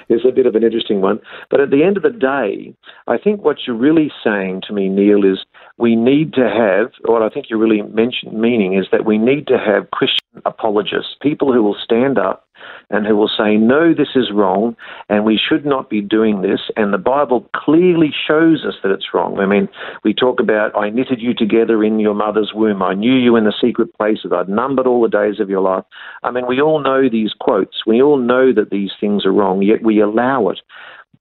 is 0.10 0.22
a 0.27 0.32
bit 0.32 0.46
of 0.46 0.55
an 0.55 0.63
interesting 0.63 1.01
one. 1.01 1.20
But 1.50 1.60
at 1.60 1.72
the 1.72 1.84
end 1.84 1.98
of 1.98 2.03
the 2.03 2.10
day, 2.10 2.74
I 3.08 3.17
think 3.17 3.43
what 3.43 3.58
you're 3.65 3.75
really 3.75 4.12
saying 4.24 4.62
to 4.67 4.74
me, 4.74 4.89
Neil, 4.89 5.24
is 5.25 5.39
we 5.77 5.96
need 5.96 6.34
to 6.34 6.48
have, 6.48 6.91
what 7.05 7.24
I 7.24 7.29
think 7.29 7.48
you're 7.50 7.60
really 7.60 7.82
mention, 7.82 8.39
meaning 8.39 8.77
is 8.77 8.86
that 8.91 9.05
we 9.05 9.17
need 9.17 9.48
to 9.48 9.58
have 9.58 9.91
Christian 9.91 10.41
apologists, 10.46 11.15
people 11.22 11.51
who 11.51 11.63
will 11.63 11.77
stand 11.84 12.17
up 12.17 12.43
and 12.89 13.05
who 13.05 13.15
will 13.15 13.29
say, 13.29 13.58
no, 13.58 13.93
this 13.93 14.10
is 14.15 14.32
wrong 14.34 14.75
and 15.10 15.25
we 15.25 15.39
should 15.39 15.65
not 15.65 15.89
be 15.89 16.01
doing 16.01 16.41
this. 16.41 16.62
And 16.75 16.93
the 16.93 16.98
Bible 16.98 17.50
clearly 17.55 18.12
shows 18.27 18.63
us 18.65 18.75
that 18.84 18.91
it's 18.91 19.13
wrong. 19.13 19.39
I 19.39 19.46
mean, 19.46 19.67
we 20.03 20.13
talk 20.13 20.39
about, 20.39 20.75
I 20.77 20.89
knitted 20.89 21.22
you 21.22 21.34
together 21.34 21.84
in 21.84 22.00
your 22.00 22.13
mother's 22.13 22.51
womb. 22.53 22.82
I 22.82 22.93
knew 22.93 23.15
you 23.15 23.36
in 23.36 23.46
the 23.46 23.53
secret 23.62 23.96
places. 23.98 24.32
I'd 24.34 24.50
numbered 24.50 24.88
all 24.88 25.01
the 25.01 25.10
days 25.10 25.39
of 25.39 25.50
your 25.50 25.62
life. 25.62 25.86
I 26.24 26.32
mean, 26.32 26.48
we 26.48 26.62
all 26.62 26.82
know 26.82 27.10
these 27.10 27.34
quotes. 27.39 27.86
We 27.86 28.01
all 28.01 28.17
know 28.17 28.53
that 28.53 28.70
these 28.70 28.91
things 29.00 29.25
are 29.25 29.34
wrong, 29.34 29.62
yet 29.62 29.84
we 29.84 30.01
allow 30.01 30.50
it 30.50 30.60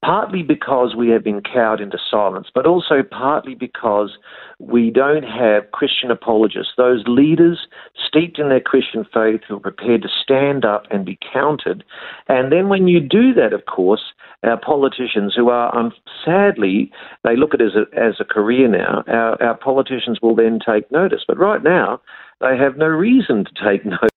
partly 0.03 0.43
because 0.43 0.95
we 0.95 1.09
have 1.09 1.23
been 1.23 1.41
cowed 1.41 1.79
into 1.79 1.97
silence, 2.11 2.47
but 2.53 2.65
also 2.65 3.03
partly 3.09 3.55
because 3.55 4.17
we 4.59 4.91
don't 4.91 5.23
have 5.23 5.71
Christian 5.71 6.11
apologists, 6.11 6.73
those 6.75 7.03
leaders 7.07 7.67
steeped 8.05 8.37
in 8.37 8.49
their 8.49 8.59
Christian 8.59 9.05
faith 9.13 9.41
who 9.47 9.55
are 9.55 9.61
prepared 9.61 10.01
to 10.01 10.09
stand 10.09 10.65
up 10.65 10.83
and 10.91 11.05
be 11.05 11.17
counted. 11.31 11.85
And 12.27 12.51
then 12.51 12.67
when 12.67 12.87
you 12.87 12.99
do 12.99 13.33
that, 13.35 13.53
of 13.53 13.65
course, 13.65 14.13
our 14.43 14.59
politicians 14.59 15.33
who 15.35 15.49
are, 15.49 15.75
um, 15.75 15.93
sadly, 16.25 16.91
they 17.23 17.37
look 17.37 17.53
at 17.53 17.61
it 17.61 17.67
as 17.67 17.75
a, 17.75 17.99
as 17.99 18.15
a 18.19 18.25
career 18.25 18.67
now, 18.67 19.03
our, 19.07 19.41
our 19.41 19.57
politicians 19.57 20.19
will 20.21 20.35
then 20.35 20.59
take 20.59 20.91
notice. 20.91 21.21
But 21.25 21.39
right 21.39 21.63
now, 21.63 22.01
they 22.41 22.57
have 22.57 22.75
no 22.75 22.87
reason 22.87 23.45
to 23.45 23.51
take 23.63 23.85
notice. 23.85 24.09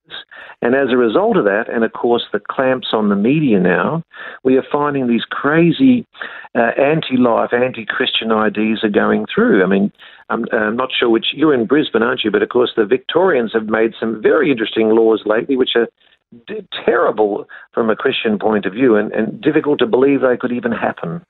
And 0.62 0.74
as 0.74 0.88
a 0.90 0.96
result 0.96 1.36
of 1.36 1.44
that, 1.44 1.68
and 1.68 1.84
of 1.84 1.92
course 1.92 2.24
the 2.32 2.40
clamps 2.40 2.88
on 2.92 3.08
the 3.08 3.16
media 3.16 3.60
now, 3.60 4.02
we 4.42 4.56
are 4.56 4.64
finding 4.70 5.06
these 5.06 5.24
crazy 5.24 6.06
uh, 6.54 6.70
anti 6.78 7.16
life, 7.16 7.50
anti 7.52 7.84
Christian 7.84 8.32
ideas 8.32 8.80
are 8.82 8.88
going 8.88 9.26
through. 9.32 9.62
I 9.62 9.66
mean, 9.66 9.92
I'm, 10.28 10.44
I'm, 10.52 10.76
not 10.76 10.90
sure 10.98 11.10
which, 11.10 11.26
you're 11.34 11.54
in 11.54 11.66
Brisbane, 11.66 12.02
aren't 12.02 12.24
you? 12.24 12.30
But 12.30 12.42
of 12.42 12.48
course 12.48 12.72
the 12.76 12.84
Victorians 12.84 13.52
have 13.52 13.66
made 13.66 13.92
some 14.00 14.22
very 14.22 14.50
interesting 14.50 14.90
laws 14.90 15.22
lately, 15.26 15.56
which 15.56 15.76
are 15.76 15.88
d- 16.46 16.66
terrible 16.84 17.46
from 17.72 17.90
a 17.90 17.96
Christian 17.96 18.38
point 18.38 18.66
of 18.66 18.72
view 18.72 18.96
and, 18.96 19.12
and 19.12 19.40
difficult 19.40 19.78
to 19.80 19.86
believe 19.86 20.20
they 20.22 20.36
could 20.36 20.52
even 20.52 20.72
happen. 20.72 21.22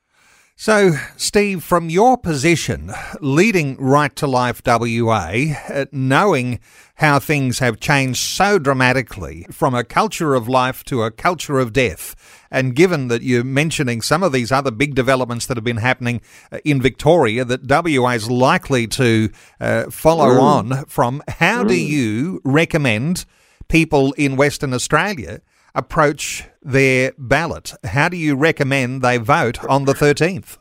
So, 0.59 0.97
Steve, 1.17 1.63
from 1.63 1.91
your 1.91 2.17
position, 2.17 2.91
leading 3.21 3.77
Right 3.77 4.13
to 4.15 4.25
Life 4.25 4.63
WA, 4.65 5.53
uh, 5.69 5.85
knowing 5.91 6.59
how 6.95 7.19
things 7.19 7.59
have 7.59 7.79
changed 7.79 8.19
so 8.19 8.57
dramatically 8.57 9.45
from 9.51 9.75
a 9.75 9.83
culture 9.83 10.33
of 10.33 10.47
life 10.47 10.83
to 10.85 11.03
a 11.03 11.11
culture 11.11 11.59
of 11.59 11.73
death, 11.73 12.15
and 12.49 12.75
given 12.75 13.07
that 13.09 13.21
you're 13.21 13.43
mentioning 13.43 14.01
some 14.01 14.23
of 14.23 14.31
these 14.31 14.51
other 14.51 14.71
big 14.71 14.95
developments 14.95 15.45
that 15.45 15.57
have 15.57 15.63
been 15.63 15.77
happening 15.77 16.21
uh, 16.51 16.57
in 16.65 16.81
Victoria 16.81 17.45
that 17.45 17.69
WA 17.69 18.13
is 18.13 18.27
likely 18.27 18.87
to 18.87 19.29
uh, 19.61 19.91
follow 19.91 20.39
mm. 20.39 20.41
on 20.41 20.85
from, 20.85 21.21
how 21.27 21.63
mm. 21.63 21.67
do 21.67 21.75
you 21.75 22.41
recommend 22.43 23.25
people 23.67 24.11
in 24.13 24.35
Western 24.35 24.73
Australia? 24.73 25.39
Approach 25.75 26.45
their 26.61 27.13
ballot? 27.17 27.73
How 27.83 28.09
do 28.09 28.17
you 28.17 28.35
recommend 28.35 29.01
they 29.01 29.17
vote 29.17 29.63
on 29.65 29.85
the 29.85 29.93
13th? 29.93 30.57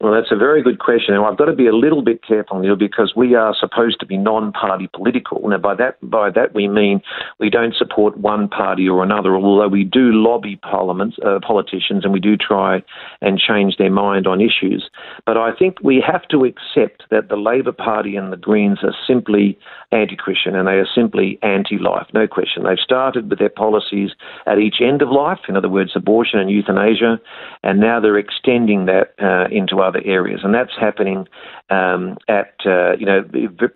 Well, 0.00 0.14
that's 0.14 0.32
a 0.32 0.36
very 0.36 0.62
good 0.62 0.78
question. 0.78 1.12
Now, 1.12 1.26
I've 1.26 1.36
got 1.36 1.44
to 1.44 1.52
be 1.52 1.66
a 1.66 1.74
little 1.74 2.00
bit 2.00 2.26
careful, 2.26 2.58
Neil, 2.58 2.74
because 2.74 3.12
we 3.14 3.34
are 3.34 3.54
supposed 3.58 4.00
to 4.00 4.06
be 4.06 4.16
non-party 4.16 4.88
political. 4.94 5.46
Now, 5.46 5.58
by 5.58 5.74
that, 5.74 5.98
by 6.02 6.30
that 6.30 6.54
we 6.54 6.68
mean 6.68 7.02
we 7.38 7.50
don't 7.50 7.74
support 7.74 8.16
one 8.16 8.48
party 8.48 8.88
or 8.88 9.02
another, 9.02 9.36
although 9.36 9.68
we 9.68 9.84
do 9.84 10.10
lobby 10.12 10.56
parliaments, 10.56 11.18
uh, 11.22 11.38
politicians, 11.46 12.02
and 12.02 12.14
we 12.14 12.20
do 12.20 12.34
try 12.34 12.82
and 13.20 13.38
change 13.38 13.76
their 13.76 13.90
mind 13.90 14.26
on 14.26 14.40
issues. 14.40 14.88
But 15.26 15.36
I 15.36 15.54
think 15.54 15.76
we 15.82 16.02
have 16.06 16.26
to 16.28 16.46
accept 16.46 17.04
that 17.10 17.28
the 17.28 17.36
Labor 17.36 17.72
Party 17.72 18.16
and 18.16 18.32
the 18.32 18.38
Greens 18.38 18.78
are 18.82 18.94
simply 19.06 19.58
anti-Christian 19.92 20.54
and 20.54 20.68
they 20.68 20.78
are 20.78 20.88
simply 20.94 21.38
anti-life, 21.42 22.06
no 22.14 22.26
question. 22.26 22.62
They've 22.62 22.78
started 22.78 23.28
with 23.28 23.38
their 23.38 23.48
policies 23.50 24.10
at 24.46 24.58
each 24.58 24.76
end 24.80 25.02
of 25.02 25.10
life, 25.10 25.40
in 25.48 25.56
other 25.56 25.68
words, 25.68 25.92
abortion 25.94 26.38
and 26.38 26.50
euthanasia, 26.50 27.20
and 27.62 27.80
now 27.80 28.00
they're 28.00 28.18
extending 28.18 28.86
that 28.86 29.14
uh, 29.20 29.48
into 29.50 29.82
other 29.90 30.02
areas, 30.04 30.40
and 30.44 30.54
that's 30.54 30.76
happening 30.78 31.26
um, 31.68 32.16
at 32.28 32.54
uh, 32.64 32.92
you 32.98 33.06
know 33.06 33.24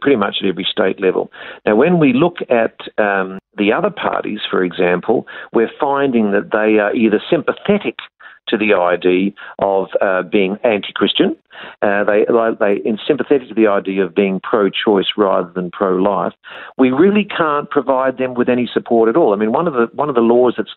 pretty 0.01 0.17
much 0.17 0.37
at 0.41 0.49
every 0.49 0.67
state 0.71 1.01
level. 1.01 1.31
Now, 1.67 1.77
when 1.77 1.99
we 1.99 2.13
look 2.13 2.39
at 2.49 2.77
um, 2.99 3.39
the 3.57 3.73
other 3.73 3.91
parties, 3.91 4.41
for 4.51 4.65
example, 4.65 5.27
we're 5.53 5.75
finding 5.81 6.33
that 6.33 6.51
they 6.53 6.79
are 6.79 6.95
either 6.95 7.21
sympathetic 7.31 7.97
to 8.49 8.57
the 8.57 8.75
idea 8.75 9.31
of 9.59 9.89
uh, 10.01 10.23
being 10.23 10.59
anti-Christian. 10.65 11.37
Uh, 11.83 12.05
they 12.05 12.27
they 12.59 12.81
in 12.85 12.99
sympathetic 13.07 13.49
to 13.49 13.55
the 13.55 13.67
idea 13.67 14.05
of 14.05 14.15
being 14.15 14.41
pro-choice 14.41 15.13
rather 15.17 15.51
than 15.53 15.71
pro-life. 15.71 16.33
We 16.79 16.91
really 16.91 17.25
can't 17.25 17.71
provide 17.71 18.19
them 18.19 18.35
with 18.35 18.49
any 18.49 18.69
support 18.73 19.09
at 19.09 19.17
all. 19.17 19.33
I 19.33 19.37
mean, 19.37 19.53
one 19.53 19.67
of 19.67 19.75
the 19.75 19.89
one 19.93 20.09
of 20.09 20.15
the 20.15 20.21
laws 20.21 20.55
that's 20.57 20.75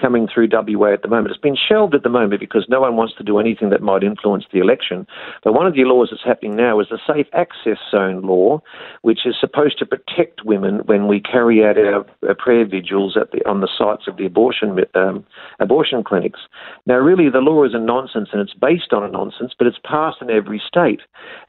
coming 0.00 0.28
through 0.32 0.48
WA 0.52 0.92
at 0.92 1.02
the 1.02 1.08
moment. 1.08 1.30
It's 1.30 1.40
been 1.40 1.56
shelved 1.56 1.94
at 1.94 2.02
the 2.02 2.08
moment 2.08 2.40
because 2.40 2.66
no 2.68 2.80
one 2.80 2.96
wants 2.96 3.14
to 3.16 3.24
do 3.24 3.38
anything 3.38 3.70
that 3.70 3.80
might 3.80 4.02
influence 4.02 4.44
the 4.52 4.58
election. 4.58 5.06
But 5.42 5.54
one 5.54 5.66
of 5.66 5.74
the 5.74 5.84
laws 5.84 6.08
that's 6.10 6.24
happening 6.24 6.56
now 6.56 6.80
is 6.80 6.88
the 6.90 6.98
Safe 7.06 7.26
Access 7.32 7.78
Zone 7.90 8.22
law, 8.22 8.60
which 9.02 9.20
is 9.24 9.36
supposed 9.40 9.78
to 9.78 9.86
protect 9.86 10.44
women 10.44 10.80
when 10.86 11.08
we 11.08 11.20
carry 11.20 11.64
out 11.64 11.78
our, 11.78 12.04
prayer 12.34 12.66
vigils 12.66 13.14
the, 13.14 13.48
on 13.48 13.60
the 13.60 13.68
sites 13.78 14.06
of 14.06 14.16
the 14.16 14.26
abortion 14.26 14.78
um, 14.94 15.24
abortion 15.60 16.04
clinics. 16.04 16.40
Now, 16.84 16.96
really, 16.96 17.30
the 17.30 17.38
law 17.38 17.64
is 17.64 17.74
a 17.74 17.78
nonsense 17.78 18.28
and 18.32 18.42
it's 18.42 18.54
based 18.54 18.92
on 18.92 19.02
a 19.02 19.08
nonsense, 19.08 19.52
but 19.56 19.66
it's 19.66 19.78
passed 19.84 20.15
in 20.20 20.30
every 20.30 20.60
state. 20.66 21.00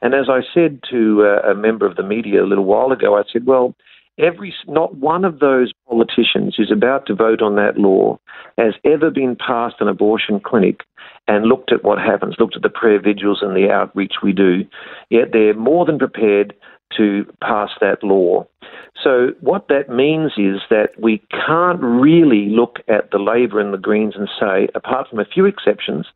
And 0.02 0.14
as 0.14 0.28
I 0.28 0.40
said 0.54 0.80
to 0.90 1.24
uh, 1.24 1.50
a 1.50 1.54
member 1.54 1.86
of 1.86 1.96
the 1.96 2.02
media 2.02 2.42
a 2.42 2.46
little 2.46 2.64
while 2.64 2.92
ago, 2.92 3.16
I 3.16 3.22
said, 3.32 3.46
well, 3.46 3.74
every 4.18 4.54
not 4.66 4.96
one 4.96 5.24
of 5.24 5.38
those 5.38 5.72
politicians 5.88 6.54
who's 6.56 6.72
about 6.72 7.06
to 7.06 7.14
vote 7.14 7.40
on 7.40 7.56
that 7.56 7.78
law 7.78 8.18
has 8.56 8.74
ever 8.84 9.10
been 9.10 9.36
past 9.36 9.76
an 9.80 9.88
abortion 9.88 10.40
clinic 10.40 10.80
and 11.26 11.46
looked 11.46 11.72
at 11.72 11.84
what 11.84 11.98
happens, 11.98 12.36
looked 12.38 12.56
at 12.56 12.62
the 12.62 12.68
prayer 12.68 13.00
vigils 13.00 13.40
and 13.42 13.54
the 13.54 13.70
outreach 13.70 14.14
we 14.22 14.32
do. 14.32 14.64
Yet 15.10 15.28
they're 15.32 15.54
more 15.54 15.84
than 15.84 15.98
prepared 15.98 16.54
to 16.96 17.26
pass 17.42 17.70
that 17.80 18.02
law. 18.02 18.46
So, 19.02 19.28
what 19.40 19.68
that 19.68 19.88
means 19.88 20.32
is 20.36 20.60
that 20.70 20.90
we 20.98 21.22
can't 21.30 21.80
really 21.80 22.48
look 22.48 22.80
at 22.88 23.10
the 23.10 23.18
Labor 23.18 23.60
and 23.60 23.72
the 23.72 23.78
Greens 23.78 24.14
and 24.16 24.28
say, 24.40 24.68
apart 24.74 25.08
from 25.08 25.20
a 25.20 25.24
few 25.24 25.46
exceptions, 25.46 26.06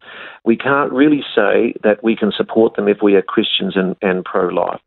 we 0.44 0.56
can't 0.56 0.92
really 0.92 1.22
say 1.34 1.74
that 1.84 2.02
we 2.02 2.16
can 2.16 2.32
support 2.36 2.74
them 2.74 2.88
if 2.88 2.98
we 3.00 3.14
are 3.14 3.22
Christians 3.22 3.76
and, 3.76 3.94
and 4.02 4.24
pro 4.24 4.48
life. 4.48 4.80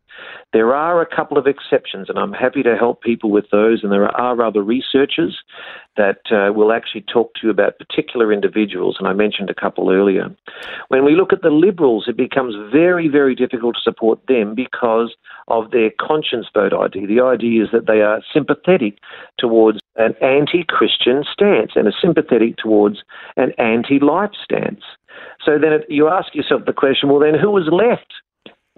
There 0.53 0.73
are 0.73 1.01
a 1.01 1.15
couple 1.15 1.37
of 1.37 1.47
exceptions, 1.47 2.09
and 2.09 2.17
I'm 2.17 2.33
happy 2.33 2.63
to 2.63 2.77
help 2.77 3.01
people 3.01 3.31
with 3.31 3.45
those. 3.51 3.83
And 3.83 3.91
there 3.91 4.05
are 4.05 4.41
other 4.41 4.61
researchers 4.61 5.37
that 5.97 6.19
uh, 6.31 6.53
will 6.53 6.71
actually 6.71 7.01
talk 7.01 7.33
to 7.35 7.41
you 7.43 7.49
about 7.49 7.77
particular 7.77 8.31
individuals, 8.31 8.97
and 8.99 9.07
I 9.07 9.13
mentioned 9.13 9.49
a 9.49 9.53
couple 9.53 9.91
earlier. 9.91 10.29
When 10.89 11.05
we 11.05 11.15
look 11.15 11.33
at 11.33 11.41
the 11.41 11.49
Liberals, 11.49 12.05
it 12.07 12.17
becomes 12.17 12.55
very, 12.71 13.07
very 13.07 13.35
difficult 13.35 13.75
to 13.75 13.81
support 13.81 14.19
them 14.27 14.55
because 14.55 15.15
of 15.47 15.71
their 15.71 15.91
conscience 15.99 16.47
vote 16.53 16.73
idea. 16.73 17.07
The 17.07 17.21
idea 17.21 17.63
is 17.63 17.69
that 17.71 17.87
they 17.87 18.01
are 18.01 18.21
sympathetic 18.33 18.97
towards 19.37 19.79
an 19.95 20.15
anti 20.21 20.63
Christian 20.63 21.23
stance 21.31 21.71
and 21.75 21.87
are 21.87 21.93
sympathetic 22.01 22.57
towards 22.57 23.03
an 23.37 23.51
anti 23.57 23.99
life 23.99 24.31
stance. 24.43 24.83
So 25.43 25.57
then 25.59 25.73
it, 25.73 25.85
you 25.89 26.07
ask 26.07 26.35
yourself 26.35 26.65
the 26.65 26.73
question 26.73 27.09
well, 27.09 27.19
then 27.19 27.39
who 27.39 27.57
is 27.57 27.67
left? 27.71 28.13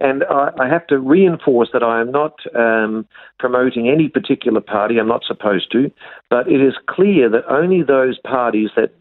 And 0.00 0.24
I, 0.30 0.50
I, 0.60 0.68
have 0.68 0.86
to 0.88 0.98
reinforce 0.98 1.70
that 1.72 1.82
I 1.82 2.00
am 2.00 2.12
not 2.12 2.38
um, 2.54 3.04
promoting 3.38 3.88
any 3.88 4.08
particular 4.08 4.60
party. 4.60 4.98
I'm 4.98 5.08
not 5.08 5.24
supposed 5.26 5.72
to. 5.72 5.90
But 6.30 6.46
it 6.46 6.60
is 6.60 6.74
clear 6.88 7.28
that 7.30 7.50
only 7.50 7.82
those 7.82 8.16
parties 8.18 8.70
that 8.76 8.92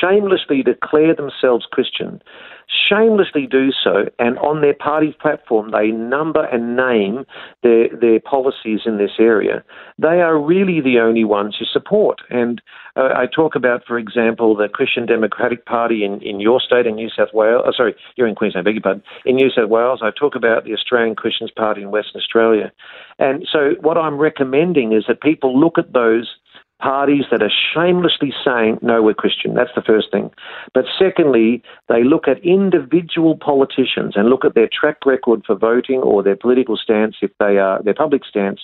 shamelessly 0.00 0.62
declare 0.62 1.14
themselves 1.14 1.66
Christian 1.70 2.22
shamelessly 2.68 3.46
do 3.46 3.70
so, 3.72 4.06
and 4.18 4.38
on 4.38 4.60
their 4.60 4.74
party 4.74 5.16
platform 5.20 5.70
they 5.70 5.88
number 5.88 6.44
and 6.44 6.76
name 6.76 7.24
their 7.62 7.88
their 7.88 8.20
policies 8.20 8.80
in 8.84 8.98
this 8.98 9.12
area. 9.18 9.64
They 9.98 10.20
are 10.20 10.38
really 10.38 10.80
the 10.80 10.98
only 11.00 11.24
ones 11.24 11.56
who 11.58 11.64
support. 11.64 12.20
And 12.30 12.60
uh, 12.96 13.10
I 13.14 13.26
talk 13.26 13.54
about, 13.54 13.82
for 13.86 13.98
example, 13.98 14.56
the 14.56 14.68
Christian 14.68 15.06
Democratic 15.06 15.66
Party 15.66 16.04
in, 16.04 16.20
in 16.22 16.40
your 16.40 16.60
state 16.60 16.86
in 16.86 16.94
New 16.94 17.10
South 17.10 17.28
Wales. 17.32 17.62
Oh, 17.66 17.72
sorry, 17.76 17.94
you're 18.16 18.26
in 18.26 18.34
Queensland. 18.34 18.64
Beg 18.64 18.74
your 18.74 18.82
pardon. 18.82 19.02
In 19.24 19.36
New 19.36 19.50
South 19.50 19.68
Wales, 19.68 20.00
I 20.02 20.10
talk 20.10 20.34
about 20.34 20.64
the 20.64 20.72
Australian 20.72 21.14
Christians 21.14 21.50
Party 21.54 21.82
in 21.82 21.90
Western 21.90 22.20
Australia. 22.20 22.72
And 23.18 23.46
so, 23.50 23.74
what 23.80 23.96
I'm 23.96 24.16
recommending 24.16 24.92
is 24.92 25.04
that 25.08 25.20
people 25.20 25.58
look 25.58 25.78
at 25.78 25.92
those 25.92 26.30
parties 26.80 27.24
that 27.30 27.42
are 27.42 27.50
shamelessly 27.74 28.32
saying, 28.44 28.78
no, 28.82 29.02
we're 29.02 29.14
Christian. 29.14 29.54
That's 29.54 29.74
the 29.74 29.82
first 29.82 30.10
thing. 30.10 30.30
But 30.74 30.84
secondly, 30.98 31.62
they 31.88 32.04
look 32.04 32.28
at 32.28 32.44
individual 32.44 33.36
politicians 33.36 34.14
and 34.16 34.28
look 34.28 34.44
at 34.44 34.54
their 34.54 34.68
track 34.68 35.06
record 35.06 35.42
for 35.46 35.54
voting 35.54 36.00
or 36.00 36.22
their 36.22 36.36
political 36.36 36.76
stance 36.76 37.16
if 37.22 37.30
they 37.38 37.58
are, 37.58 37.82
their 37.82 37.94
public 37.94 38.24
stance 38.24 38.60